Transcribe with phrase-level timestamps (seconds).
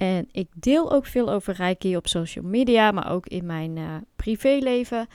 [0.00, 3.94] En ik deel ook veel over Reiki op social media, maar ook in mijn uh,
[4.16, 5.06] privéleven.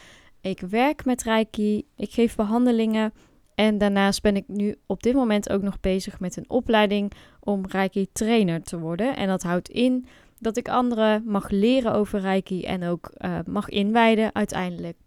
[0.42, 3.14] Ik werk met Reiki, ik geef behandelingen
[3.56, 7.66] en daarnaast ben ik nu op dit moment ook nog bezig met een opleiding om
[7.68, 9.16] Reiki trainer te worden.
[9.16, 10.06] En dat houdt in
[10.40, 14.98] dat ik anderen mag leren over Reiki en ook uh, mag inwijden uiteindelijk.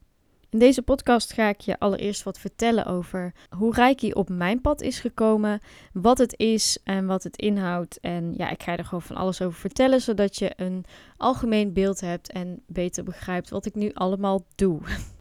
[0.51, 4.81] In deze podcast ga ik je allereerst wat vertellen over hoe Reiki op mijn pad
[4.81, 5.61] is gekomen,
[5.93, 8.01] wat het is en wat het inhoudt.
[8.01, 10.85] En ja, ik ga er gewoon van alles over vertellen, zodat je een
[11.17, 14.81] algemeen beeld hebt en beter begrijpt wat ik nu allemaal doe.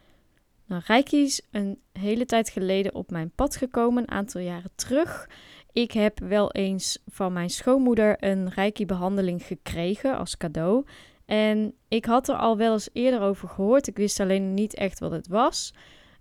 [0.66, 5.28] Nou, Reiki is een hele tijd geleden op mijn pad gekomen, een aantal jaren terug.
[5.72, 10.84] Ik heb wel eens van mijn schoonmoeder een Reiki-behandeling gekregen als cadeau.
[11.28, 13.86] En ik had er al wel eens eerder over gehoord.
[13.86, 15.74] Ik wist alleen niet echt wat het was.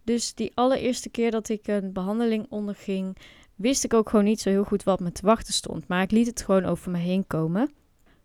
[0.03, 3.17] Dus die allereerste keer dat ik een behandeling onderging,
[3.55, 5.87] wist ik ook gewoon niet zo heel goed wat me te wachten stond.
[5.87, 7.71] Maar ik liet het gewoon over me heen komen.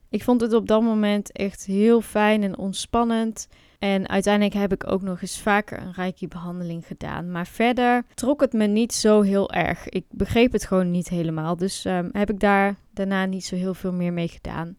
[0.08, 3.48] Ik vond het op dat moment echt heel fijn en ontspannend.
[3.78, 7.30] En uiteindelijk heb ik ook nog eens vaker een Reiki-behandeling gedaan.
[7.30, 9.88] Maar verder trok het me niet zo heel erg.
[9.88, 11.56] Ik begreep het gewoon niet helemaal.
[11.56, 14.76] Dus um, heb ik daar daarna niet zo heel veel meer mee gedaan.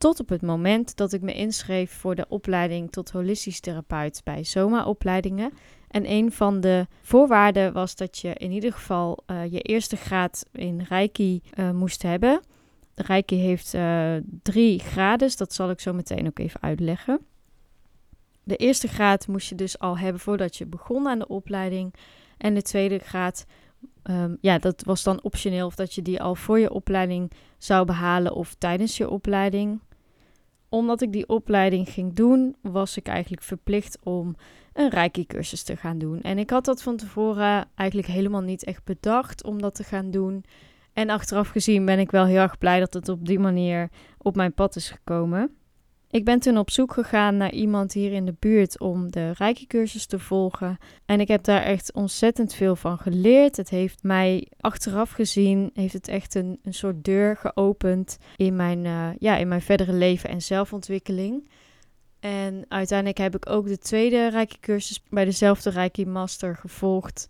[0.00, 4.42] Tot op het moment dat ik me inschreef voor de opleiding tot holistisch therapeut bij
[4.42, 5.52] Soma-opleidingen.
[5.88, 10.46] En een van de voorwaarden was dat je in ieder geval uh, je eerste graad
[10.52, 12.40] in Reiki uh, moest hebben.
[12.94, 17.20] De Reiki heeft uh, drie graden, dat zal ik zo meteen ook even uitleggen.
[18.42, 21.94] De eerste graad moest je dus al hebben voordat je begon aan de opleiding.
[22.38, 23.46] En de tweede graad,
[24.02, 27.84] um, ja, dat was dan optioneel of dat je die al voor je opleiding zou
[27.84, 29.80] behalen of tijdens je opleiding
[30.70, 34.34] omdat ik die opleiding ging doen, was ik eigenlijk verplicht om
[34.72, 36.20] een Reiki-cursus te gaan doen.
[36.20, 40.10] En ik had dat van tevoren eigenlijk helemaal niet echt bedacht om dat te gaan
[40.10, 40.44] doen.
[40.92, 43.88] En achteraf gezien ben ik wel heel erg blij dat het op die manier
[44.18, 45.54] op mijn pad is gekomen.
[46.10, 50.06] Ik ben toen op zoek gegaan naar iemand hier in de buurt om de Reiki-cursus
[50.06, 50.78] te volgen.
[51.06, 53.56] En ik heb daar echt ontzettend veel van geleerd.
[53.56, 58.84] Het heeft mij achteraf gezien, heeft het echt een, een soort deur geopend in mijn,
[58.84, 61.50] uh, ja, in mijn verdere leven en zelfontwikkeling.
[62.20, 67.28] En uiteindelijk heb ik ook de tweede Reiki-cursus bij dezelfde Reiki-master gevolgd.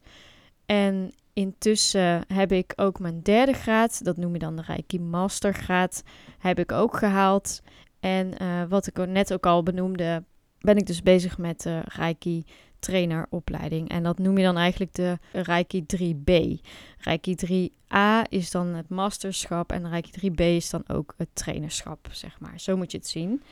[0.66, 6.02] En intussen heb ik ook mijn derde graad, dat noem je dan de Reiki Mastergraad,
[6.38, 7.62] heb ik ook gehaald.
[8.00, 10.24] En uh, wat ik net ook al benoemde,
[10.58, 12.44] ben ik dus bezig met de Reiki
[12.78, 13.88] traineropleiding.
[13.88, 16.60] En dat noem je dan eigenlijk de Reiki 3B.
[16.98, 22.40] Reiki 3A is dan het masterschap en Reiki 3B is dan ook het trainerschap, zeg
[22.40, 22.60] maar.
[22.60, 23.42] Zo moet je het zien.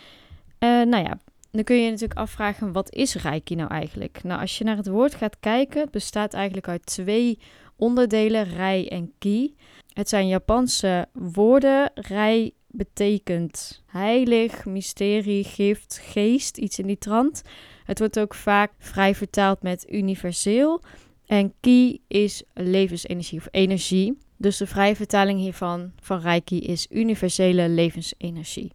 [0.59, 1.19] Uh, nou ja,
[1.51, 4.21] dan kun je je natuurlijk afvragen, wat is Reiki nou eigenlijk?
[4.23, 7.39] Nou, als je naar het woord gaat kijken, het bestaat eigenlijk uit twee
[7.77, 9.55] onderdelen, Rei en Ki.
[9.93, 11.91] Het zijn Japanse woorden.
[11.95, 17.43] Rei betekent heilig, mysterie, gift, geest, iets in die trant.
[17.85, 20.83] Het wordt ook vaak vrij vertaald met universeel.
[21.27, 24.19] En ki is levensenergie of energie.
[24.37, 28.73] Dus de vrije vertaling hiervan van Reiki is universele levensenergie.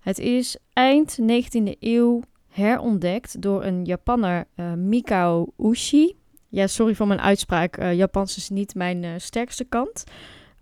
[0.00, 6.16] Het is eind 19e eeuw herontdekt door een Japanner, uh, Mikao Ushi.
[6.48, 7.78] Ja, sorry voor mijn uitspraak.
[7.78, 10.04] Uh, Japans is niet mijn uh, sterkste kant.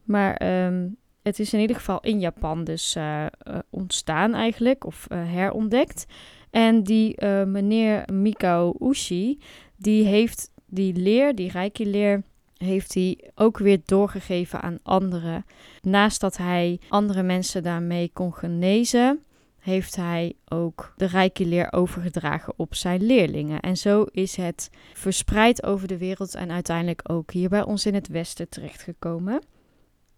[0.04, 3.26] Maar um, het is in ieder geval in Japan dus uh,
[3.70, 6.06] ontstaan eigenlijk, of uh, herontdekt.
[6.50, 9.38] En die meneer Mikao Ushi,
[9.76, 12.22] die heeft die leer, die Reiki-leer,
[12.56, 15.44] heeft hij ook weer doorgegeven aan anderen.
[15.82, 19.22] Naast dat hij andere mensen daarmee kon genezen,
[19.58, 23.60] heeft hij ook de Reiki-leer overgedragen op zijn leerlingen.
[23.60, 27.94] En zo is het verspreid over de wereld en uiteindelijk ook hier bij ons in
[27.94, 29.42] het Westen terechtgekomen.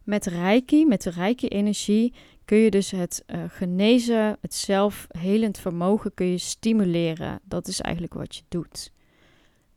[0.07, 2.13] Met Reiki, met de Reiki-energie,
[2.45, 7.41] kun je dus het uh, genezen, het zelfhelend vermogen kun je stimuleren.
[7.45, 8.93] Dat is eigenlijk wat je doet.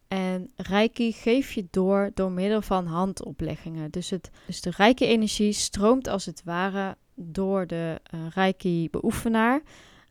[0.07, 3.91] En Reiki geef je door door middel van handopleggingen.
[3.91, 9.61] Dus, het, dus de Reiki-energie stroomt als het ware door de uh, Reiki-beoefenaar.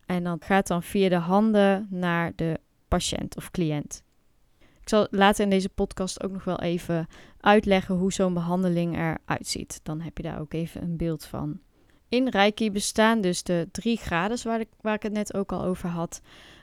[0.07, 4.03] En dan gaat dan via de handen naar de patiënt of cliënt.
[4.89, 7.07] Ik zal later in deze podcast ook nog wel even
[7.41, 9.81] uitleggen hoe zo'n behandeling eruit ziet.
[9.83, 11.61] Dan heb je daar ook even een beeld van.
[12.09, 15.65] In Reiki bestaan dus de drie graden waar ik, waar ik het net ook al
[15.65, 16.21] over had.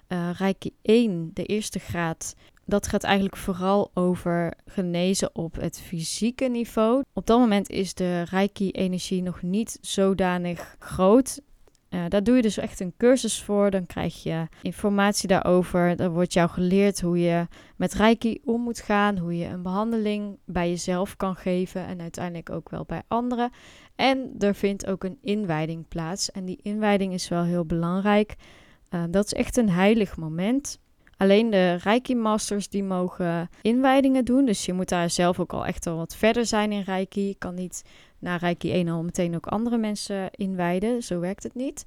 [0.08, 2.36] Uh, Reiki 1, de eerste graad,
[2.66, 7.04] dat gaat eigenlijk vooral over genezen op het fysieke niveau.
[7.14, 11.42] Op dat moment is de Reiki-energie nog niet zodanig groot.
[11.90, 13.72] Uh, daar doe je dus echt een cursus voor.
[13.72, 15.96] Dan krijg je informatie daarover.
[15.96, 19.18] Dan wordt jou geleerd hoe je met Reiki om moet gaan.
[19.18, 21.86] Hoe je een behandeling bij jezelf kan geven.
[21.86, 23.52] En uiteindelijk ook wel bij anderen.
[23.96, 26.32] En er vindt ook een inwijding plaats.
[26.32, 28.36] En die inwijding is wel heel belangrijk.
[28.90, 30.80] Uh, dat is echt een heilig moment.
[31.18, 34.46] Alleen de Reiki Masters die mogen inwijdingen doen.
[34.46, 37.28] Dus je moet daar zelf ook al echt al wat verder zijn in Reiki.
[37.28, 37.84] Je kan niet
[38.26, 41.04] na Reiki 1 al meteen ook andere mensen inwijden.
[41.04, 41.86] Zo werkt het niet.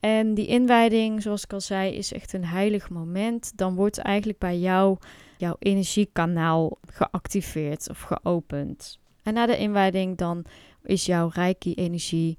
[0.00, 3.52] En die inwijding, zoals ik al zei, is echt een heilig moment.
[3.56, 4.96] Dan wordt eigenlijk bij jou
[5.36, 8.98] jouw energiekanaal geactiveerd of geopend.
[9.22, 10.44] En na de inwijding dan
[10.82, 12.38] is jouw Reiki-energie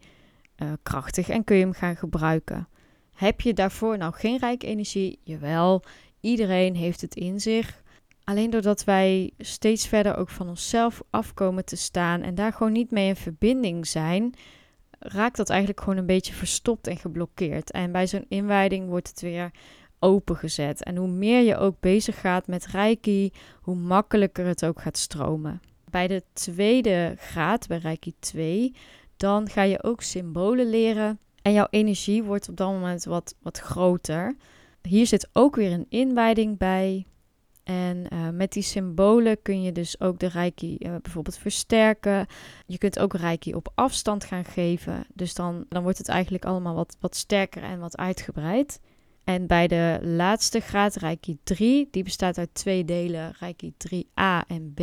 [0.58, 2.68] uh, krachtig en kun je hem gaan gebruiken.
[3.14, 5.20] Heb je daarvoor nou geen rijke energie?
[5.24, 5.84] Jawel,
[6.20, 7.82] iedereen heeft het in zich.
[8.24, 12.92] Alleen doordat wij steeds verder ook van onszelf afkomen te staan en daar gewoon niet
[12.92, 14.34] mee in verbinding zijn,
[15.00, 17.72] raakt dat eigenlijk gewoon een beetje verstopt en geblokkeerd.
[17.72, 19.52] En bij zo'n inwijding wordt het weer
[20.00, 20.84] opengezet.
[20.84, 23.32] En hoe meer je ook bezig gaat met Reiki,
[23.62, 25.62] hoe makkelijker het ook gaat stromen.
[25.90, 28.76] Bij de tweede graad, bij Reiki 2,
[29.18, 33.60] dan ga je ook symbolen leren en jouw energie wordt op dat moment wat, wat
[33.60, 34.36] groter.
[34.82, 37.06] Hier zit ook weer een inwijding bij.
[37.64, 42.28] En uh, met die symbolen kun je dus ook de reiki uh, bijvoorbeeld versterken.
[42.66, 45.06] Je kunt ook reiki op afstand gaan geven.
[45.14, 48.80] Dus dan, dan wordt het eigenlijk allemaal wat, wat sterker en wat uitgebreid.
[49.24, 54.74] En bij de laatste graad, reiki 3, die bestaat uit twee delen, reiki 3a en
[54.74, 54.82] b.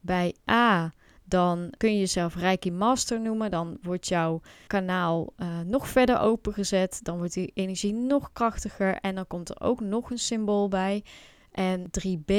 [0.00, 0.92] Bij A
[1.30, 3.50] dan kun je jezelf Reiki Master noemen.
[3.50, 7.00] Dan wordt jouw kanaal uh, nog verder opengezet.
[7.02, 8.96] Dan wordt die energie nog krachtiger.
[8.96, 11.04] En dan komt er ook nog een symbool bij.
[11.52, 12.34] En 3B,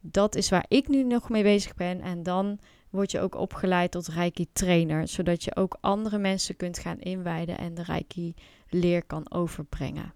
[0.00, 2.00] dat is waar ik nu nog mee bezig ben.
[2.00, 2.58] En dan
[2.90, 5.08] word je ook opgeleid tot Reiki trainer.
[5.08, 8.34] Zodat je ook andere mensen kunt gaan inwijden en de Reiki
[8.68, 10.12] leer kan overbrengen.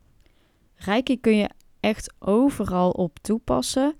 [0.74, 1.50] Reiki kun je
[1.80, 3.94] echt overal op toepassen.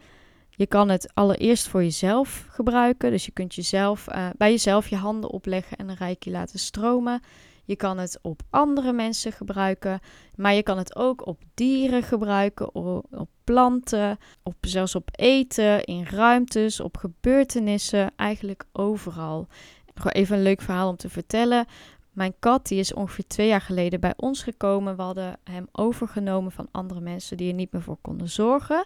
[0.51, 3.11] Je kan het allereerst voor jezelf gebruiken.
[3.11, 7.21] Dus je kunt jezelf, uh, bij jezelf je handen opleggen en een reiki laten stromen.
[7.69, 10.01] Je kan het op andere mensen gebruiken.
[10.35, 16.05] Maar je kan het ook op dieren gebruiken, op, planten, op, zelfs op eten, in
[16.05, 18.11] ruimtes, op gebeurtenissen.
[18.17, 19.47] Eigenlijk overal.
[19.95, 21.67] Gewoon even een leuk verhaal om te vertellen.
[22.13, 24.97] Mijn kat die is ongeveer twee jaar geleden bij ons gekomen.
[24.97, 28.85] We hadden hem overgenomen van andere mensen die er niet meer voor konden zorgen.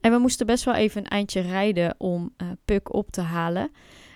[0.00, 3.70] En we moesten best wel even een eindje rijden om uh, Puk op te halen.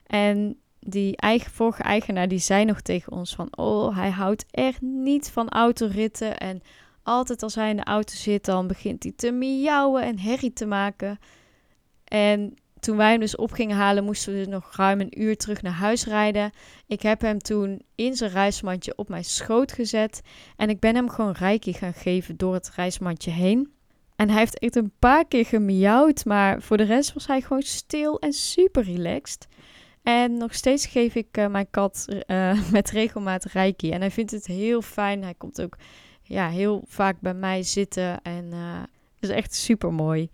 [0.06, 3.48] En die eigen, vorige eigenaar die zei nog tegen ons van...
[3.56, 6.38] Oh, hij houdt echt niet van autoritten.
[6.38, 6.62] En
[7.02, 10.66] altijd als hij in de auto zit, dan begint hij te miauwen en herrie te
[10.66, 11.18] maken.
[12.04, 15.36] En toen wij hem dus op gingen halen, moesten we dus nog ruim een uur
[15.36, 16.50] terug naar huis rijden.
[16.86, 20.20] Ik heb hem toen in zijn reismandje op mijn schoot gezet.
[20.56, 23.74] En ik ben hem gewoon reiki gaan geven door het reismandje heen.
[24.16, 27.62] En hij heeft echt een paar keer gemiauwd, maar voor de rest was hij gewoon
[27.62, 29.48] stil en super relaxed.
[30.06, 33.90] En nog steeds geef ik uh, mijn kat uh, met regelmaat reiki.
[33.90, 35.22] En hij vindt het heel fijn.
[35.22, 35.76] Hij komt ook
[36.22, 38.22] ja, heel vaak bij mij zitten.
[38.22, 38.82] En uh,
[39.20, 40.30] is echt super mooi.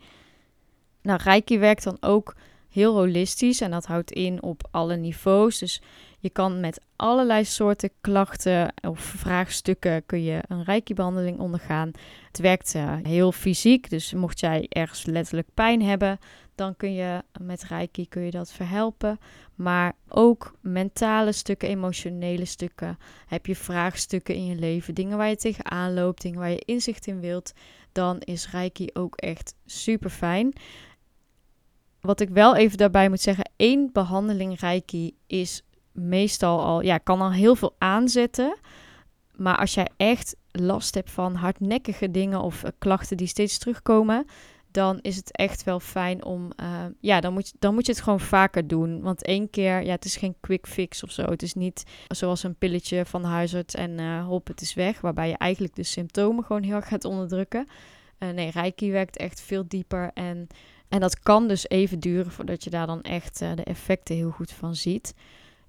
[1.02, 2.34] Nou, reiki werkt dan ook
[2.72, 3.60] heel holistisch.
[3.60, 5.58] En dat houdt in op alle niveaus.
[5.58, 5.82] Dus
[6.18, 11.90] je kan met allerlei soorten klachten of vraagstukken kun je een reiki-behandeling ondergaan.
[12.26, 16.18] Het werkt uh, heel fysiek, dus mocht jij ergens letterlijk pijn hebben,
[16.54, 19.18] dan kun je met reiki kun je dat verhelpen.
[19.54, 22.98] Maar ook mentale stukken, emotionele stukken.
[23.26, 27.06] Heb je vraagstukken in je leven, dingen waar je tegenaan loopt, dingen waar je inzicht
[27.06, 27.52] in wilt,
[27.92, 30.52] dan is reiki ook echt super fijn.
[32.02, 37.20] Wat ik wel even daarbij moet zeggen, één behandeling reiki is meestal al, ja, kan
[37.20, 38.58] al heel veel aanzetten.
[39.36, 44.24] Maar als jij echt last hebt van hardnekkige dingen of eh, klachten die steeds terugkomen,
[44.70, 47.92] dan is het echt wel fijn om, uh, ja, dan moet, je, dan moet je
[47.92, 49.00] het gewoon vaker doen.
[49.00, 51.22] Want één keer, ja, het is geen quick fix of zo.
[51.22, 55.00] Het is niet zoals een pilletje van huisarts en uh, hop, het is weg.
[55.00, 57.66] Waarbij je eigenlijk de symptomen gewoon heel erg gaat onderdrukken.
[58.18, 60.48] Nee, Reiki werkt echt veel dieper en,
[60.92, 64.52] en dat kan dus even duren voordat je daar dan echt de effecten heel goed
[64.52, 65.14] van ziet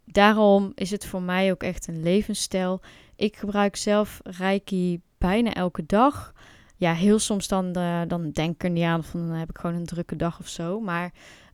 [0.05, 2.81] daarom is het voor mij ook echt een levensstijl.
[3.15, 6.33] Ik gebruik zelf Reiki bijna elke dag.
[6.75, 9.57] Ja, heel soms dan, uh, dan denk ik er niet aan van dan heb ik
[9.57, 10.79] gewoon een drukke dag of zo.
[10.79, 11.13] Maar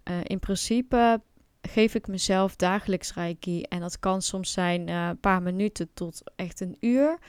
[0.09, 1.21] uh, in principe
[1.61, 3.61] geef ik mezelf dagelijks reiki.
[3.61, 7.19] En dat kan soms zijn eh, een paar minuten tot echt een uur.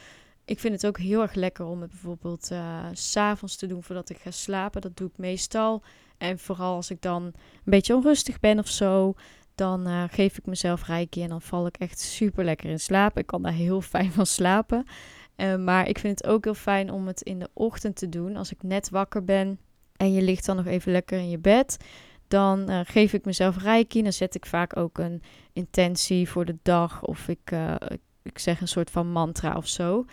[0.50, 3.82] Ik vind het ook heel erg lekker om het bijvoorbeeld uh, s s'avonds te doen
[3.82, 4.80] voordat ik ga slapen.
[4.80, 5.82] Dat doe ik meestal.
[6.18, 7.32] En vooral als ik dan een
[7.64, 9.14] beetje onrustig ben of zo,
[9.54, 13.18] dan uh, geef ik mezelf reiki en dan val ik echt super lekker in slaap.
[13.18, 14.84] Ik kan daar heel fijn van slapen.
[15.36, 18.36] Uh, maar ik vind het ook heel fijn om het in de ochtend te doen.
[18.36, 19.58] Als ik net wakker ben
[19.96, 21.76] en je ligt dan nog even lekker in je bed,
[22.28, 24.02] dan geef ik mezelf reiki.
[24.02, 27.54] Dan zet ik vaak ook een intentie voor de dag of ik,
[28.22, 30.04] ik zeg een soort van mantra of zo.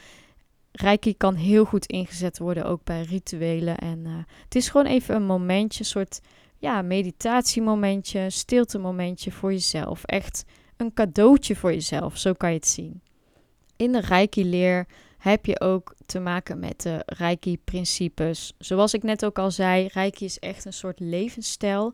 [0.79, 3.77] Reiki kan heel goed ingezet worden, ook bij rituelen.
[3.77, 6.21] En uh, het is gewoon even een momentje, een soort
[6.57, 10.03] ja, meditatiemomentje, stilte-momentje voor jezelf.
[10.03, 10.45] Echt
[10.77, 13.01] een cadeautje voor jezelf, zo kan je het zien.
[13.75, 14.85] In de Reiki-leer
[15.17, 18.53] heb je ook te maken met de Reiki-principes.
[18.57, 21.93] Zoals ik net ook al zei, Reiki is echt een soort levensstijl.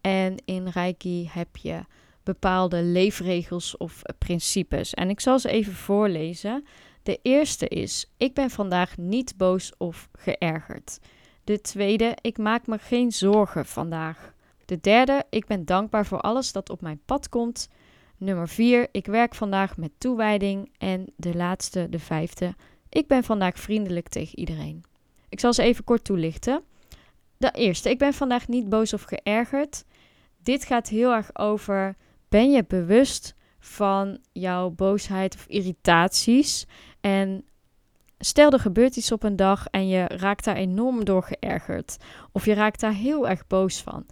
[0.00, 1.84] En in Reiki heb je
[2.22, 4.94] bepaalde leefregels of principes.
[4.94, 6.64] En ik zal ze even voorlezen.
[7.04, 10.98] De eerste is: Ik ben vandaag niet boos of geërgerd.
[11.44, 14.34] De tweede: Ik maak me geen zorgen vandaag.
[14.64, 17.68] De derde: Ik ben dankbaar voor alles dat op mijn pad komt.
[18.16, 20.70] Nummer 4: Ik werk vandaag met toewijding.
[20.78, 22.54] En de laatste, de vijfde:
[22.88, 24.84] Ik ben vandaag vriendelijk tegen iedereen.
[25.28, 26.62] Ik zal ze even kort toelichten.
[27.36, 29.84] De eerste: Ik ben vandaag niet boos of geërgerd.
[30.42, 31.96] Dit gaat heel erg over:
[32.28, 33.34] ben je bewust
[33.64, 36.66] van jouw boosheid of irritaties?
[37.00, 37.44] En
[38.18, 41.96] stel er gebeurt iets op een dag en je raakt daar enorm door geërgerd.
[42.32, 44.06] Of je raakt daar heel erg boos van.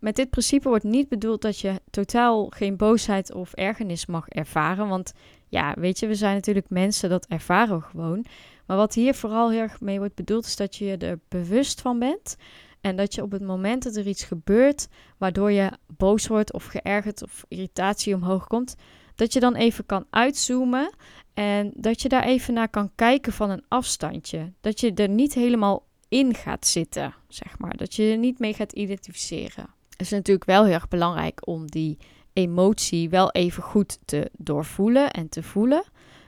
[0.00, 4.88] Met dit principe wordt niet bedoeld dat je totaal geen boosheid of ergernis mag ervaren.
[4.88, 5.12] Want
[5.48, 8.24] ja, weet je, we zijn natuurlijk mensen, dat ervaren gewoon.
[8.66, 11.98] Maar wat hier vooral heel erg mee wordt bedoeld, is dat je er bewust van
[11.98, 12.36] bent.
[12.80, 16.64] En dat je op het moment dat er iets gebeurt, waardoor je boos wordt of
[16.64, 18.74] geërgerd of irritatie omhoog komt,
[19.14, 20.94] dat je dan even kan uitzoomen
[21.34, 24.52] en dat je daar even naar kan kijken van een afstandje.
[24.60, 27.76] Dat je er niet helemaal in gaat zitten, zeg maar.
[27.76, 29.66] Dat je er niet mee gaat identificeren.
[29.90, 31.98] Het is natuurlijk wel heel erg belangrijk om die
[32.32, 35.84] emotie wel even goed te doorvoelen en te voelen.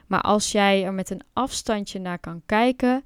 [0.07, 3.03] Maar als jij er met een afstandje naar kan kijken,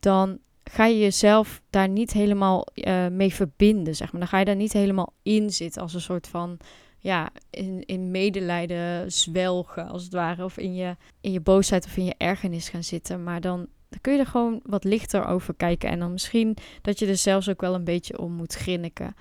[0.00, 4.20] dan ga je jezelf daar niet helemaal uh, mee verbinden, zeg maar.
[4.20, 6.58] Dan ga je daar niet helemaal in zitten als een soort van
[6.98, 10.44] ja, in, in medelijden zwelgen, als het ware.
[10.44, 13.22] Of in je, in je boosheid of in je ergernis gaan zitten.
[13.22, 15.90] Maar dan, dan kun je er gewoon wat lichter over kijken.
[15.90, 19.14] En dan misschien dat je er zelfs ook wel een beetje om moet grinniken.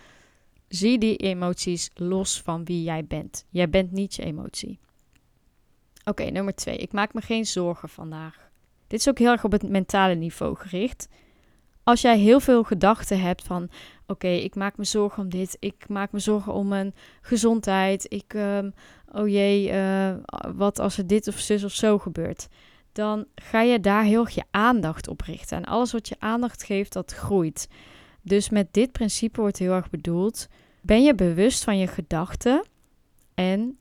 [0.67, 3.45] Zie die emoties los van wie jij bent.
[3.49, 4.79] Jij bent niet je emotie.
[6.05, 6.77] Oké, nummer twee.
[6.77, 8.49] Ik maak me geen zorgen vandaag.
[8.87, 11.07] Dit is ook heel erg op het mentale niveau gericht.
[11.83, 13.69] Als jij heel veel gedachten hebt van
[14.07, 18.33] oké, ik maak me zorgen om dit, ik maak me zorgen om mijn gezondheid, ik,
[18.33, 18.73] um,
[19.11, 20.13] oh jee, uh,
[20.55, 22.47] wat als er dit of zus of zo gebeurt,
[22.91, 25.57] dan ga je daar heel erg je aandacht op richten.
[25.57, 27.67] En alles wat je aandacht geeft, dat groeit.
[28.21, 30.47] Dus met dit principe wordt heel erg bedoeld,
[30.81, 32.65] ben je bewust van je gedachten
[33.33, 33.77] en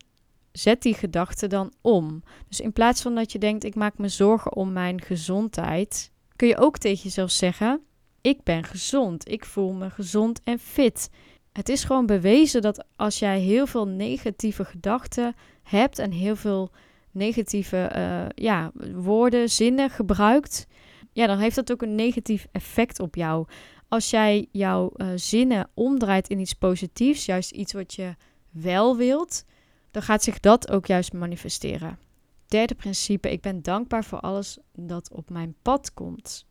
[0.52, 2.22] zet die gedachten dan om.
[2.48, 6.48] Dus in plaats van dat je denkt, ik maak me zorgen om mijn gezondheid, kun
[6.48, 7.80] je ook tegen jezelf zeggen,
[8.22, 9.30] ik ben gezond.
[9.30, 11.10] Ik voel me gezond en fit.
[11.52, 16.70] Het is gewoon bewezen dat als jij heel veel negatieve gedachten hebt en heel veel
[17.10, 20.66] negatieve uh, ja, woorden, zinnen gebruikt,
[21.12, 23.46] ja, dan heeft dat ook een negatief effect op jou.
[23.88, 28.14] Als jij jouw uh, zinnen omdraait in iets positiefs, juist iets wat je
[28.50, 29.44] wel wilt,
[29.90, 31.98] dan gaat zich dat ook juist manifesteren.
[32.46, 36.46] Derde principe, ik ben dankbaar voor alles dat op mijn pad komt.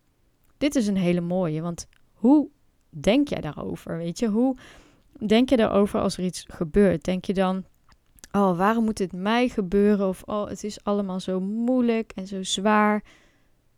[0.62, 2.50] Dit is een hele mooie, want hoe
[2.90, 3.98] denk jij daarover?
[3.98, 4.58] Weet je, hoe
[5.28, 7.04] denk je daarover als er iets gebeurt?
[7.04, 7.66] Denk je dan,
[8.32, 10.08] oh, waarom moet dit mij gebeuren?
[10.08, 13.04] Of, oh, het is allemaal zo moeilijk en zo zwaar.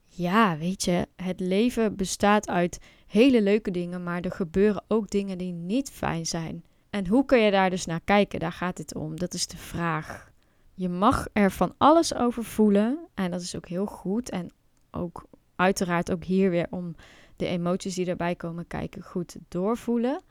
[0.08, 5.38] Ja, weet je, het leven bestaat uit hele leuke dingen, maar er gebeuren ook dingen
[5.38, 6.64] die niet fijn zijn.
[6.90, 8.40] En hoe kun je daar dus naar kijken?
[8.40, 9.20] Daar gaat het om.
[9.20, 10.32] Dat is de vraag.
[10.74, 14.52] Je mag er van alles over voelen en dat is ook heel goed en
[14.92, 15.26] ook
[15.64, 16.96] uiteraard ook hier weer om
[17.36, 20.22] de emoties die erbij komen kijken goed doorvoelen.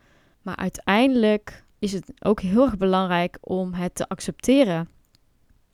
[0.42, 4.88] Maar uiteindelijk is het ook heel erg belangrijk om het te accepteren.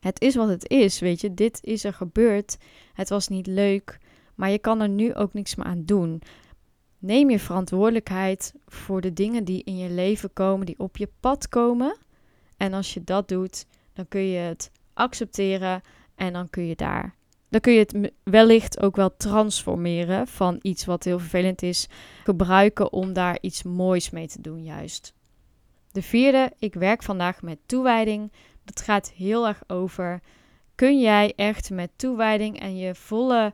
[0.01, 1.35] Het is wat het is, weet je.
[1.35, 2.57] Dit is er gebeurd.
[2.93, 3.99] Het was niet leuk,
[4.35, 6.23] maar je kan er nu ook niks meer aan doen.
[6.99, 11.49] Neem je verantwoordelijkheid voor de dingen die in je leven komen, die op je pad
[11.49, 11.97] komen.
[12.57, 15.81] En als je dat doet, dan kun je het accepteren
[16.15, 17.15] en dan kun je daar
[17.49, 21.89] dan kun je het wellicht ook wel transformeren van iets wat heel vervelend is,
[22.25, 25.15] gebruiken om daar iets moois mee te doen, juist.
[25.93, 28.33] De vierde, ik werk vandaag met toewijding.
[28.65, 30.21] Dat gaat heel erg over,
[30.75, 33.53] kun jij echt met toewijding en je volle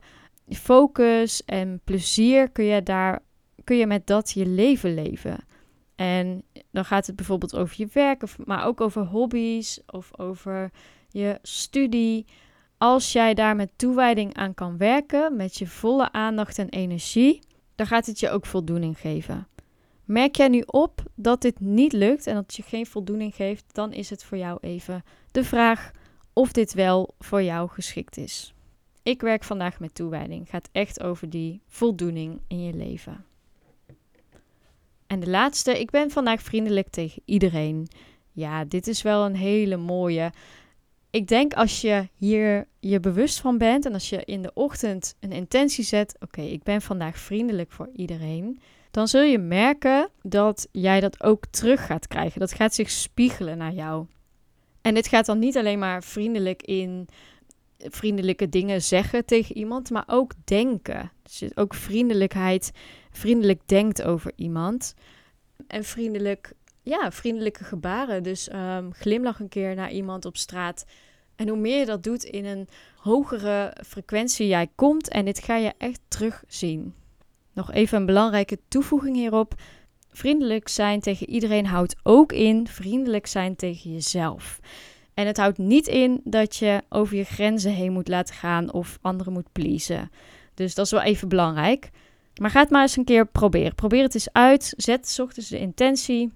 [0.49, 3.23] focus en plezier, kun je, daar,
[3.65, 5.45] kun je met dat je leven leven?
[5.95, 10.71] En dan gaat het bijvoorbeeld over je werk, maar ook over hobby's of over
[11.09, 12.27] je studie.
[12.85, 17.41] Als jij daar met toewijding aan kan werken, met je volle aandacht en energie,
[17.75, 19.47] dan gaat het je ook voldoening geven.
[20.05, 23.93] Merk jij nu op dat dit niet lukt en dat je geen voldoening geeft, dan
[23.93, 25.91] is het voor jou even de vraag
[26.33, 28.55] of dit wel voor jou geschikt is.
[29.03, 30.41] Ik werk vandaag met toewijding.
[30.41, 33.25] Het gaat echt over die voldoening in je leven.
[35.07, 37.89] En de laatste, ik ben vandaag vriendelijk tegen iedereen.
[38.33, 40.33] Ja, dit is wel een hele mooie.
[41.15, 45.15] Ik denk als je hier je bewust van bent en als je in de ochtend
[45.21, 48.59] een intentie zet: oké, ik ben vandaag vriendelijk voor iedereen
[48.95, 52.41] dan zul je merken dat jij dat ook terug gaat krijgen.
[52.41, 54.07] Dat gaat zich spiegelen naar jou.
[54.83, 57.09] En dit gaat dan niet alleen maar vriendelijk in
[57.79, 61.13] vriendelijke dingen zeggen tegen iemand, maar ook denken.
[61.23, 62.71] Dus ook vriendelijkheid,
[63.11, 64.95] vriendelijk denkt over iemand.
[65.67, 66.53] En vriendelijk,
[66.85, 68.23] ja, vriendelijke gebaren.
[68.23, 70.85] Dus um, glimlach een keer naar iemand op straat.
[71.37, 75.57] En hoe meer je dat doet in een hogere frequentie jij komt, en dit ga
[75.57, 76.95] je echt terugzien.
[77.53, 79.55] Nog even een belangrijke toevoeging hierop.
[80.11, 84.61] Vriendelijk zijn tegen iedereen houdt ook in vriendelijk zijn tegen jezelf.
[85.15, 88.99] En het houdt niet in dat je over je grenzen heen moet laten gaan of
[89.03, 90.11] anderen moet pleasen.
[90.55, 91.91] Dus dat is wel even belangrijk.
[92.41, 93.75] Maar ga het maar eens een keer proberen.
[93.75, 94.75] Probeer het eens uit.
[94.77, 96.33] Zet s ochtends de intentie.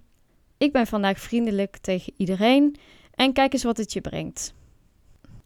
[0.58, 2.76] Ik ben vandaag vriendelijk tegen iedereen.
[3.14, 4.54] En kijk eens wat het je brengt.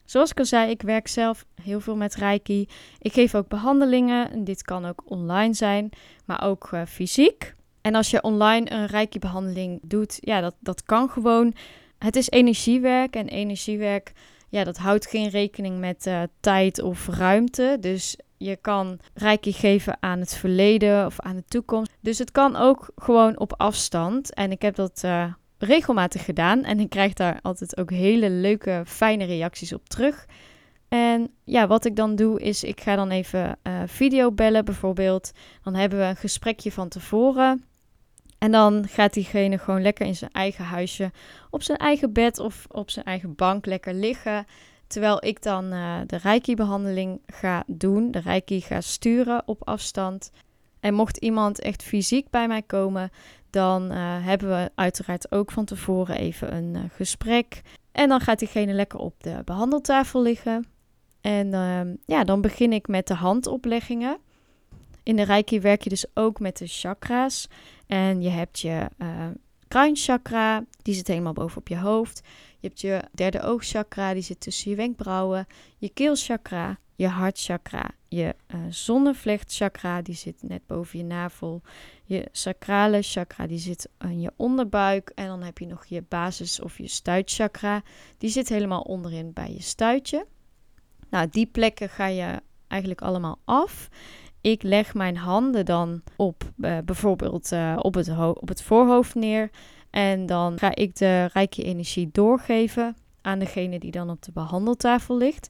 [0.05, 2.69] Zoals ik al zei, ik werk zelf heel veel met Reiki.
[2.99, 4.45] Ik geef ook behandelingen.
[4.45, 5.91] Dit kan ook online zijn,
[6.25, 7.55] maar ook uh, fysiek.
[7.81, 11.55] En als je online een Reiki-behandeling doet, ja, dat, dat kan gewoon.
[11.99, 14.13] Het is energiewerk en energiewerk,
[14.49, 17.77] ja, dat houdt geen rekening met uh, tijd of ruimte.
[17.81, 21.93] Dus je kan Reiki geven aan het verleden of aan de toekomst.
[22.01, 24.35] Dus het kan ook gewoon op afstand.
[24.35, 26.65] En ik heb dat uh, regelmatig gedaan.
[26.65, 30.27] En ik krijg daar altijd ook hele leuke, fijne reacties op terug.
[30.89, 35.33] En ja, wat ik dan doe is, ik ga dan even uh, video bellen bijvoorbeeld.
[35.63, 37.65] Dan hebben we een gesprekje van tevoren.
[38.39, 41.11] En dan gaat diegene gewoon lekker in zijn eigen huisje,
[41.51, 44.47] op zijn eigen bed of op zijn eigen bank lekker liggen.
[44.93, 50.31] Terwijl ik dan uh, de Reiki-behandeling ga doen, de Reiki ga sturen op afstand.
[50.81, 53.11] En mocht iemand echt fysiek bij mij komen,
[53.51, 57.63] dan uh, hebben we uiteraard ook van tevoren even een uh, gesprek.
[57.93, 60.67] En dan gaat diegene lekker op de behandeltafel liggen.
[61.21, 64.19] En uh, ja, dan begin ik met de handopleggingen.
[65.03, 67.49] In de Reiki werk je dus ook met de chakra's.
[67.87, 68.89] En je hebt je
[69.73, 72.21] kruinchakra, die zit helemaal bovenop je hoofd.
[72.59, 75.47] Je hebt je derde oogchakra, die zit tussen je wenkbrauwen.
[75.79, 81.63] Je keelchakra, je hartchakra, je uh, zonnevlechtchakra, die zit net boven je navel.
[82.05, 85.13] Je sacrale chakra, die zit aan je onderbuik.
[85.15, 87.83] En dan heb je nog je basis- of je stuitchakra,
[88.19, 90.27] die zit helemaal onderin bij je stuitje.
[91.11, 93.89] Nou, die plekken ga je eigenlijk allemaal af.
[94.43, 99.51] Ik leg mijn handen dan op uh, bijvoorbeeld uh, op, het op het voorhoofd neer.
[99.91, 105.17] En dan ga ik de rijke energie doorgeven aan degene die dan op de behandeltafel
[105.17, 105.49] ligt.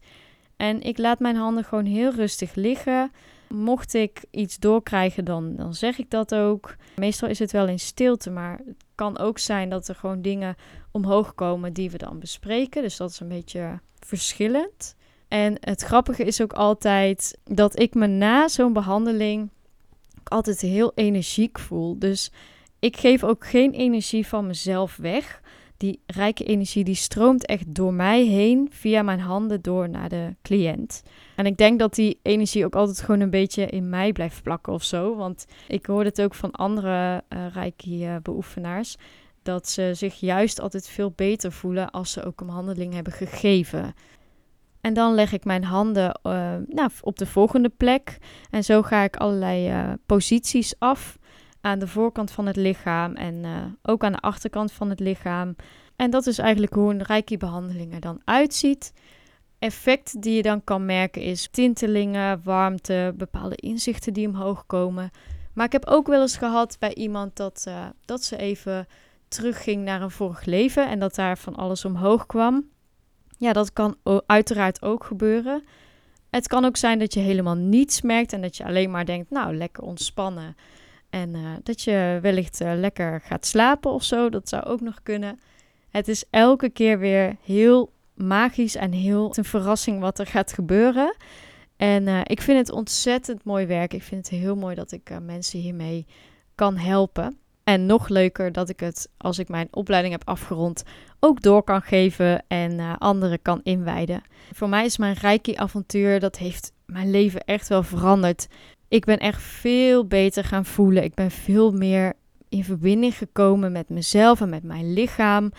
[0.57, 3.13] En ik laat mijn handen gewoon heel rustig liggen.
[3.49, 6.77] Mocht ik iets doorkrijgen, dan, dan zeg ik dat ook.
[6.97, 10.57] Meestal is het wel in stilte, maar het kan ook zijn dat er gewoon dingen
[10.91, 12.83] omhoog komen die we dan bespreken.
[12.83, 14.97] Dus dat is een beetje verschillend.
[15.33, 19.51] En het grappige is ook altijd dat ik me na zo'n behandeling
[20.25, 21.99] altijd heel energiek voel.
[21.99, 22.31] Dus
[22.79, 25.41] ik geef ook geen energie van mezelf weg
[25.77, 30.35] die rijke energie die stroomt echt door mij heen via mijn handen door naar de
[30.43, 31.03] cliënt.
[31.37, 34.73] En ik denk dat die energie ook altijd gewoon een beetje in mij blijft plakken
[34.73, 35.17] of zo.
[35.17, 38.97] Want ik hoor het ook van andere uh, rijke beoefenaars.
[39.43, 43.95] Dat ze zich juist altijd veel beter voelen als ze ook een handeling hebben gegeven.
[44.83, 46.33] En dan leg ik mijn handen uh,
[46.67, 48.19] nou, op de volgende plek.
[48.51, 51.19] En zo ga ik allerlei uh, posities af
[51.61, 55.57] aan de voorkant van het lichaam en uh, ook aan de achterkant van het lichaam.
[55.97, 58.93] En dat is eigenlijk hoe een Reiki-behandeling er dan uitziet.
[59.59, 65.11] Effect die je dan kan merken is tintelingen, warmte, bepaalde inzichten die omhoog komen.
[65.55, 67.71] Maar ik heb ook wel eens gehad bij iemand dat,
[68.05, 68.87] dat ze even
[69.29, 72.72] terugging naar een vorig leven en dat daar van alles omhoog kwam.
[73.43, 75.65] Ja, dat kan uiteraard ook gebeuren.
[76.31, 79.31] Het kan ook zijn dat je helemaal niets merkt en dat je alleen maar denkt,
[79.31, 80.57] nou, lekker ontspannen.
[81.11, 84.29] En eh, dat je wellicht uh, lekker gaat slapen of zo.
[84.29, 85.41] Dat zou ook nog kunnen.
[85.91, 91.17] Het is elke keer weer heel magisch en heel een verrassing wat er gaat gebeuren.
[91.77, 93.95] En uh, ik vind het ontzettend mooi werk.
[93.95, 96.07] Ik vind het heel mooi dat ik mensen hiermee
[96.55, 97.39] kan helpen.
[97.65, 100.83] En nog leuker dat ik het, als ik mijn opleiding heb afgerond,
[101.21, 104.23] ook door kan geven en anderen kan inwijden.
[104.53, 108.47] Voor mij is mijn Reiki-avontuur, dat heeft mijn leven echt wel veranderd.
[108.89, 111.05] Ik ben echt veel beter gaan voelen.
[111.05, 112.13] Ik ben veel meer
[112.49, 115.53] in verbinding gekomen met mezelf en met mijn lichaam.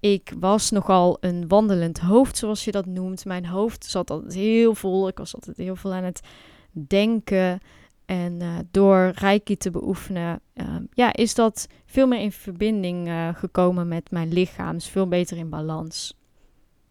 [0.00, 3.24] Ik was nogal een wandelend hoofd, zoals je dat noemt.
[3.24, 5.08] Mijn hoofd zat altijd heel vol.
[5.08, 6.20] Ik was altijd heel veel aan het
[6.72, 7.60] denken.
[8.06, 13.28] En uh, door Reiki te beoefenen, uh, ja, is dat veel meer in verbinding uh,
[13.34, 14.76] gekomen met mijn lichaam.
[14.76, 16.14] Is veel beter in balans.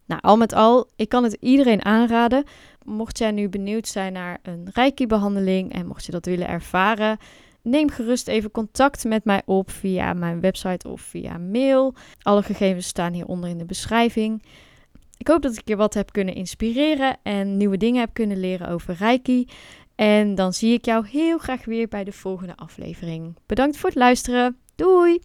[0.05, 2.43] Nou, al met al, ik kan het iedereen aanraden.
[2.85, 7.17] Mocht jij nu benieuwd zijn naar een Reiki-behandeling en mocht je dat willen ervaren,
[7.61, 11.93] neem gerust even contact met mij op via mijn website of via mail.
[12.21, 14.43] Alle gegevens staan hieronder in de beschrijving.
[15.17, 18.67] Ik hoop dat ik je wat heb kunnen inspireren en nieuwe dingen heb kunnen leren
[18.67, 19.47] over Reiki.
[19.95, 23.37] En dan zie ik jou heel graag weer bij de volgende aflevering.
[23.45, 24.57] Bedankt voor het luisteren.
[24.75, 25.19] Doei!